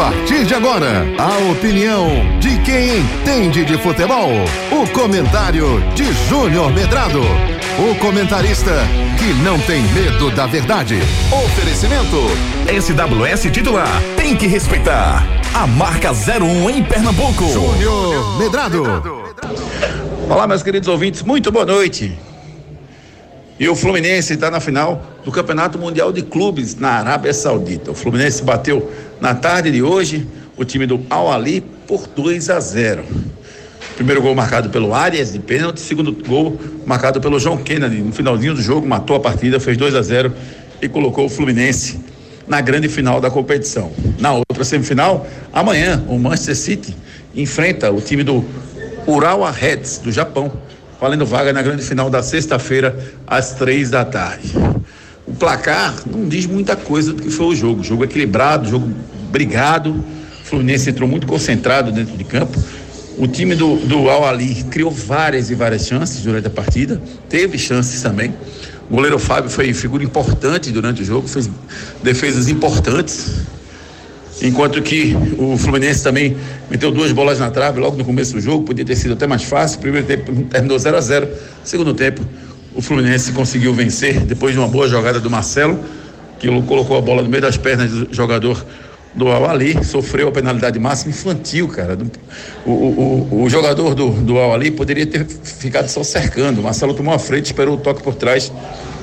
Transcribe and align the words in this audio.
partir 0.00 0.46
de 0.46 0.54
agora, 0.54 1.04
a 1.18 1.52
opinião 1.52 2.08
de 2.40 2.58
quem 2.62 3.00
entende 3.00 3.66
de 3.66 3.76
futebol. 3.76 4.30
O 4.72 4.88
comentário 4.94 5.78
de 5.94 6.10
Júnior 6.26 6.72
Medrado. 6.72 7.20
O 7.78 7.94
comentarista 7.96 8.72
que 9.18 9.34
não 9.44 9.58
tem 9.58 9.82
medo 9.92 10.30
da 10.30 10.46
verdade. 10.46 10.98
Oferecimento 11.44 12.16
SWS 12.80 13.52
titular. 13.52 14.02
Tem 14.16 14.34
que 14.34 14.46
respeitar. 14.46 15.22
A 15.52 15.66
marca 15.66 16.12
01 16.12 16.70
em 16.70 16.82
Pernambuco. 16.82 17.46
Júnior 17.52 18.38
Medrado. 18.38 19.02
Olá, 20.30 20.46
meus 20.46 20.62
queridos 20.62 20.88
ouvintes, 20.88 21.22
muito 21.22 21.52
boa 21.52 21.66
noite. 21.66 22.29
E 23.60 23.68
o 23.68 23.76
Fluminense 23.76 24.32
está 24.32 24.50
na 24.50 24.58
final 24.58 25.04
do 25.22 25.30
Campeonato 25.30 25.78
Mundial 25.78 26.10
de 26.10 26.22
Clubes 26.22 26.76
na 26.76 26.92
Arábia 26.92 27.34
Saudita. 27.34 27.90
O 27.90 27.94
Fluminense 27.94 28.42
bateu 28.42 28.90
na 29.20 29.34
tarde 29.34 29.70
de 29.70 29.82
hoje 29.82 30.26
o 30.56 30.64
time 30.64 30.86
do 30.86 31.04
Al 31.10 31.30
Ali 31.30 31.60
por 31.86 32.06
2 32.06 32.48
a 32.48 32.58
0. 32.58 33.04
Primeiro 33.96 34.22
gol 34.22 34.34
marcado 34.34 34.70
pelo 34.70 34.94
Arias 34.94 35.34
de 35.34 35.38
pênalti, 35.38 35.78
segundo 35.78 36.10
gol 36.26 36.58
marcado 36.86 37.20
pelo 37.20 37.38
João 37.38 37.58
Kennedy 37.58 37.98
no 37.98 38.12
finalzinho 38.12 38.54
do 38.54 38.62
jogo, 38.62 38.88
matou 38.88 39.14
a 39.14 39.20
partida, 39.20 39.60
fez 39.60 39.76
2 39.76 39.94
a 39.94 40.00
0 40.00 40.32
e 40.80 40.88
colocou 40.88 41.26
o 41.26 41.28
Fluminense 41.28 42.00
na 42.48 42.62
grande 42.62 42.88
final 42.88 43.20
da 43.20 43.30
competição. 43.30 43.92
Na 44.18 44.32
outra 44.32 44.64
semifinal, 44.64 45.26
amanhã 45.52 46.02
o 46.08 46.18
Manchester 46.18 46.56
City 46.56 46.96
enfrenta 47.36 47.92
o 47.92 48.00
time 48.00 48.24
do 48.24 48.42
Urawa 49.06 49.50
Reds 49.50 49.98
do 49.98 50.10
Japão 50.10 50.50
valendo 51.00 51.24
vaga 51.24 51.52
na 51.52 51.62
grande 51.62 51.82
final 51.82 52.10
da 52.10 52.22
sexta-feira, 52.22 52.96
às 53.26 53.54
três 53.54 53.90
da 53.90 54.04
tarde. 54.04 54.52
O 55.26 55.32
placar 55.32 55.94
não 56.06 56.28
diz 56.28 56.46
muita 56.46 56.76
coisa 56.76 57.12
do 57.12 57.22
que 57.22 57.30
foi 57.30 57.46
o 57.46 57.54
jogo. 57.54 57.82
Jogo 57.82 58.04
equilibrado, 58.04 58.68
jogo 58.68 58.92
brigado. 59.30 59.92
O 59.92 60.44
Fluminense 60.44 60.90
entrou 60.90 61.08
muito 61.08 61.26
concentrado 61.26 61.90
dentro 61.90 62.16
de 62.16 62.24
campo. 62.24 62.58
O 63.16 63.26
time 63.26 63.54
do, 63.54 63.76
do 63.76 64.10
Al 64.10 64.26
Ali 64.26 64.64
criou 64.64 64.90
várias 64.90 65.50
e 65.50 65.54
várias 65.54 65.86
chances 65.86 66.22
durante 66.22 66.46
a 66.46 66.50
partida, 66.50 67.00
teve 67.28 67.58
chances 67.58 68.02
também. 68.02 68.34
O 68.88 68.94
goleiro 68.94 69.18
Fábio 69.18 69.50
foi 69.50 69.72
figura 69.72 70.02
importante 70.02 70.70
durante 70.70 71.02
o 71.02 71.04
jogo, 71.04 71.28
fez 71.28 71.48
defesas 72.02 72.48
importantes. 72.48 73.42
Enquanto 74.42 74.80
que 74.80 75.14
o 75.38 75.56
Fluminense 75.58 76.02
também 76.02 76.36
meteu 76.70 76.90
duas 76.90 77.12
bolas 77.12 77.38
na 77.38 77.50
trave 77.50 77.78
logo 77.78 77.96
no 77.96 78.04
começo 78.04 78.32
do 78.32 78.40
jogo, 78.40 78.64
podia 78.64 78.84
ter 78.84 78.96
sido 78.96 79.12
até 79.12 79.26
mais 79.26 79.44
fácil. 79.44 79.78
Primeiro 79.80 80.06
tempo 80.06 80.32
terminou 80.44 80.78
0 80.78 80.96
a 80.96 81.00
0 81.00 81.28
Segundo 81.62 81.92
tempo, 81.92 82.22
o 82.74 82.80
Fluminense 82.80 83.32
conseguiu 83.32 83.74
vencer 83.74 84.20
depois 84.20 84.54
de 84.54 84.58
uma 84.58 84.68
boa 84.68 84.88
jogada 84.88 85.20
do 85.20 85.28
Marcelo, 85.28 85.78
que 86.38 86.48
colocou 86.62 86.96
a 86.96 87.00
bola 87.00 87.22
no 87.22 87.28
meio 87.28 87.42
das 87.42 87.58
pernas 87.58 87.90
do 87.90 88.14
jogador 88.14 88.64
do 89.14 89.28
Al-Ali, 89.28 89.84
sofreu 89.84 90.28
a 90.28 90.32
penalidade 90.32 90.78
máxima 90.78 91.10
infantil, 91.10 91.68
cara. 91.68 91.98
O, 92.64 92.70
o, 92.70 93.42
o, 93.42 93.50
jogador 93.50 93.94
do, 93.94 94.10
do 94.10 94.38
Al-Ali 94.38 94.70
poderia 94.70 95.04
ter 95.04 95.26
ficado 95.26 95.88
só 95.88 96.02
cercando. 96.04 96.60
O 96.60 96.62
Marcelo 96.62 96.94
tomou 96.94 97.12
a 97.12 97.18
frente, 97.18 97.46
esperou 97.46 97.74
o 97.74 97.78
toque 97.78 98.02
por 98.02 98.14
trás, 98.14 98.52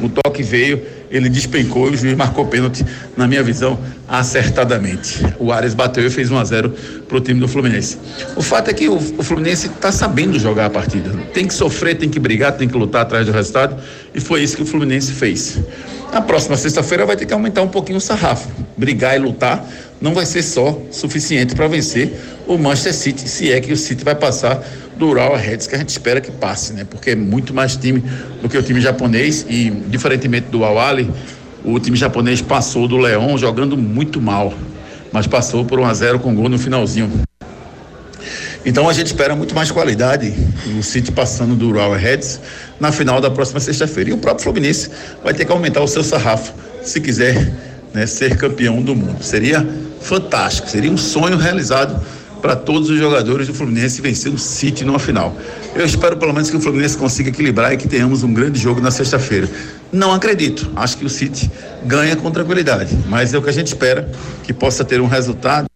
o 0.00 0.08
toque 0.08 0.42
veio 0.42 0.80
ele 1.10 1.28
despencou 1.28 1.90
e 1.90 1.94
o 1.94 1.96
juiz 1.96 2.14
marcou 2.16 2.46
pênalti, 2.46 2.84
na 3.16 3.26
minha 3.26 3.42
visão, 3.42 3.78
acertadamente. 4.08 5.20
O 5.38 5.52
Ares 5.52 5.74
bateu 5.74 6.06
e 6.06 6.10
fez 6.10 6.30
1 6.30 6.38
a 6.38 6.44
0 6.44 6.70
para 7.08 7.16
o 7.16 7.20
time 7.20 7.40
do 7.40 7.48
Fluminense. 7.48 7.98
O 8.34 8.42
fato 8.42 8.70
é 8.70 8.74
que 8.74 8.88
o, 8.88 8.96
o 8.96 9.22
Fluminense 9.22 9.66
está 9.66 9.90
sabendo 9.92 10.38
jogar 10.38 10.66
a 10.66 10.70
partida. 10.70 11.10
Tem 11.32 11.46
que 11.46 11.54
sofrer, 11.54 11.96
tem 11.96 12.08
que 12.08 12.18
brigar, 12.18 12.52
tem 12.52 12.68
que 12.68 12.76
lutar 12.76 13.02
atrás 13.02 13.26
do 13.26 13.32
resultado 13.32 13.76
e 14.14 14.20
foi 14.20 14.42
isso 14.42 14.56
que 14.56 14.62
o 14.62 14.66
Fluminense 14.66 15.12
fez. 15.12 15.58
Na 16.12 16.20
próxima 16.20 16.56
sexta-feira 16.56 17.04
vai 17.04 17.16
ter 17.16 17.26
que 17.26 17.32
aumentar 17.32 17.62
um 17.62 17.68
pouquinho 17.68 17.98
o 17.98 18.00
sarrafo. 18.00 18.48
Brigar 18.76 19.16
e 19.16 19.18
lutar 19.18 19.66
não 20.00 20.14
vai 20.14 20.26
ser 20.26 20.42
só 20.42 20.80
suficiente 20.90 21.54
para 21.54 21.66
vencer 21.68 22.12
o 22.46 22.56
Manchester 22.56 22.94
City, 22.94 23.28
se 23.28 23.52
é 23.52 23.60
que 23.60 23.72
o 23.72 23.76
City 23.76 24.04
vai 24.04 24.14
passar 24.14 24.62
do 24.96 25.08
Ural 25.08 25.36
Reds, 25.36 25.66
que 25.66 25.74
a 25.74 25.78
gente 25.78 25.90
espera 25.90 26.20
que 26.20 26.30
passe, 26.30 26.72
né? 26.72 26.84
Porque 26.88 27.10
é 27.10 27.16
muito 27.16 27.52
mais 27.52 27.76
time 27.76 28.02
do 28.40 28.48
que 28.48 28.56
o 28.56 28.62
time 28.62 28.80
japonês 28.80 29.44
e, 29.48 29.70
diferentemente 29.88 30.48
do 30.48 30.64
Awali, 30.64 31.10
o 31.64 31.78
time 31.78 31.96
japonês 31.96 32.40
passou 32.40 32.88
do 32.88 32.96
Leão 32.96 33.36
jogando 33.36 33.76
muito 33.76 34.20
mal, 34.20 34.54
mas 35.12 35.26
passou 35.26 35.64
por 35.64 35.78
1 35.78 35.84
a 35.84 35.94
0 35.94 36.18
com 36.20 36.34
gol 36.34 36.48
no 36.48 36.58
finalzinho. 36.58 37.10
Então 38.64 38.88
a 38.88 38.92
gente 38.92 39.06
espera 39.06 39.36
muito 39.36 39.54
mais 39.54 39.70
qualidade 39.70 40.34
o 40.76 40.82
City 40.82 41.12
passando 41.12 41.54
do 41.54 41.68
Ural 41.68 41.92
Reds 41.92 42.40
na 42.80 42.90
final 42.90 43.20
da 43.20 43.30
próxima 43.30 43.60
sexta-feira. 43.60 44.10
E 44.10 44.12
o 44.12 44.18
próprio 44.18 44.42
Fluminense 44.42 44.90
vai 45.22 45.32
ter 45.32 45.44
que 45.44 45.52
aumentar 45.52 45.82
o 45.82 45.86
seu 45.86 46.02
sarrafo 46.02 46.52
se 46.82 47.00
quiser 47.00 47.52
né, 47.94 48.06
ser 48.06 48.36
campeão 48.36 48.82
do 48.82 48.94
mundo. 48.94 49.22
Seria 49.22 49.64
fantástico, 50.00 50.68
seria 50.68 50.90
um 50.90 50.96
sonho 50.96 51.36
realizado 51.36 52.04
para 52.40 52.54
todos 52.54 52.90
os 52.90 52.98
jogadores 52.98 53.46
do 53.46 53.54
Fluminense 53.54 54.00
vencer 54.00 54.32
o 54.32 54.38
City 54.38 54.84
numa 54.84 54.98
final. 54.98 55.36
Eu 55.74 55.84
espero 55.84 56.16
pelo 56.16 56.32
menos 56.32 56.50
que 56.50 56.56
o 56.56 56.60
Fluminense 56.60 56.96
consiga 56.96 57.30
equilibrar 57.30 57.72
e 57.72 57.76
que 57.76 57.88
tenhamos 57.88 58.22
um 58.22 58.32
grande 58.32 58.58
jogo 58.58 58.80
na 58.80 58.90
sexta-feira. 58.90 59.48
Não 59.92 60.12
acredito, 60.12 60.70
acho 60.76 60.96
que 60.96 61.04
o 61.04 61.08
City 61.08 61.50
ganha 61.84 62.16
com 62.16 62.30
tranquilidade, 62.30 62.96
mas 63.08 63.32
é 63.34 63.38
o 63.38 63.42
que 63.42 63.50
a 63.50 63.52
gente 63.52 63.68
espera 63.68 64.10
que 64.42 64.52
possa 64.52 64.84
ter 64.84 65.00
um 65.00 65.06
resultado. 65.06 65.66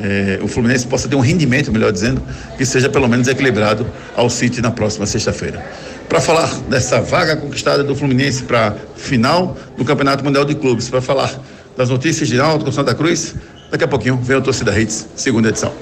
É, 0.00 0.40
o 0.42 0.48
Fluminense 0.48 0.86
possa 0.86 1.08
ter 1.08 1.14
um 1.14 1.20
rendimento, 1.20 1.70
melhor 1.70 1.92
dizendo, 1.92 2.22
que 2.56 2.66
seja 2.66 2.88
pelo 2.88 3.08
menos 3.08 3.28
equilibrado 3.28 3.86
ao 4.16 4.28
City 4.28 4.60
na 4.60 4.70
próxima 4.70 5.06
sexta-feira. 5.06 5.64
Para 6.08 6.20
falar 6.20 6.52
dessa 6.68 7.00
vaga 7.00 7.36
conquistada 7.36 7.82
do 7.82 7.94
Fluminense 7.94 8.42
para 8.42 8.74
final 8.96 9.56
do 9.76 9.84
Campeonato 9.84 10.24
Mundial 10.24 10.44
de 10.44 10.54
Clubes, 10.54 10.88
para 10.88 11.00
falar 11.00 11.32
das 11.76 11.88
notícias 11.88 12.28
de 12.28 12.36
com 12.38 12.72
Santa 12.72 12.94
Cruz, 12.94 13.34
Daqui 13.72 13.84
a 13.84 13.88
pouquinho 13.88 14.18
vem 14.18 14.36
o 14.36 14.42
Torcida 14.42 14.78
Hits, 14.78 15.08
segunda 15.16 15.48
edição. 15.48 15.72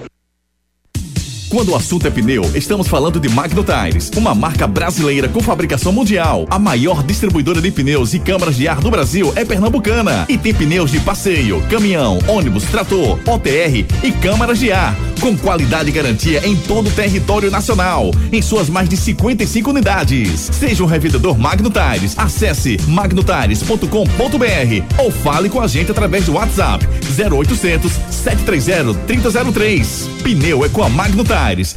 Quando 1.50 1.70
o 1.70 1.74
assunto 1.74 2.06
é 2.06 2.10
pneu, 2.10 2.44
estamos 2.54 2.86
falando 2.86 3.18
de 3.18 3.28
Magno 3.28 3.64
Tires, 3.64 4.12
uma 4.16 4.32
marca 4.32 4.68
brasileira 4.68 5.28
com 5.28 5.40
fabricação 5.40 5.90
mundial. 5.90 6.46
A 6.48 6.60
maior 6.60 7.02
distribuidora 7.02 7.60
de 7.60 7.72
pneus 7.72 8.14
e 8.14 8.20
câmaras 8.20 8.54
de 8.54 8.68
ar 8.68 8.80
do 8.80 8.88
Brasil 8.88 9.32
é 9.34 9.44
pernambucana 9.44 10.24
e 10.28 10.38
tem 10.38 10.54
pneus 10.54 10.92
de 10.92 11.00
passeio, 11.00 11.60
caminhão, 11.68 12.20
ônibus, 12.28 12.62
trator, 12.66 13.18
OTR 13.26 13.84
e 14.04 14.12
câmaras 14.22 14.60
de 14.60 14.70
ar, 14.70 14.94
com 15.20 15.36
qualidade 15.36 15.90
e 15.90 15.92
garantia 15.92 16.46
em 16.46 16.56
todo 16.56 16.88
o 16.88 16.90
território 16.90 17.50
nacional, 17.50 18.10
em 18.32 18.40
suas 18.40 18.70
mais 18.70 18.88
de 18.88 18.96
55 18.96 19.70
unidades. 19.70 20.48
Seja 20.52 20.82
um 20.82 20.86
revendedor 20.86 21.38
Magno 21.38 21.70
Tires. 21.70 22.14
Acesse 22.16 22.78
magnotires.com.br 22.88 23.86
ou 24.98 25.10
fale 25.10 25.48
com 25.48 25.60
a 25.60 25.66
gente 25.66 25.90
através 25.90 26.24
do 26.24 26.32
WhatsApp 26.32 26.86
0800 27.18 27.92
730 28.10 28.94
3003. 29.06 30.08
Pneu 30.22 30.64
é 30.64 30.68
com 30.68 30.82
a 30.82 30.88
Magno 30.88 31.24
Tires. 31.24 31.68